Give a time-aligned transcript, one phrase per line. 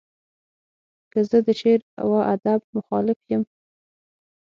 [1.11, 3.43] که زه د شعر و ادب مخالف یم.